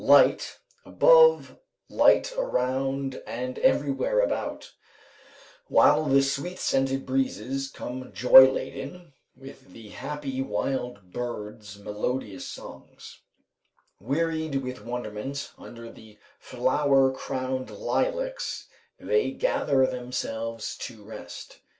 Light 0.03 0.57
above, 0.83 1.59
light 1.87 2.33
around 2.35 3.21
and 3.27 3.59
everywhere 3.59 4.19
about; 4.21 4.71
while 5.67 6.05
the 6.05 6.23
sweet 6.23 6.57
scented 6.57 7.05
breezes 7.05 7.69
come 7.69 8.11
joy 8.11 8.49
laden 8.49 9.13
with 9.35 9.73
the 9.73 9.89
happy 9.89 10.41
wild 10.41 11.11
birds' 11.13 11.77
melodious 11.77 12.47
songs; 12.47 13.19
wearied 13.99 14.63
with 14.63 14.83
wonderment, 14.83 15.51
under 15.55 15.91
the 15.91 16.17
flower 16.39 17.11
crowned 17.11 17.69
lilacs 17.69 18.67
they 18.97 19.29
gather 19.29 19.85
themselves 19.85 20.75
to 20.77 21.03
rest. 21.03 21.59